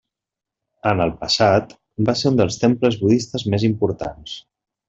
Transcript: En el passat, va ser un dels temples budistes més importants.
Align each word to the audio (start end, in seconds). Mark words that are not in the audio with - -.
En 0.91 1.03
el 1.05 1.11
passat, 1.19 1.75
va 2.09 2.17
ser 2.23 2.31
un 2.31 2.41
dels 2.41 2.59
temples 2.65 3.01
budistes 3.05 3.49
més 3.55 3.71
importants. 3.73 4.39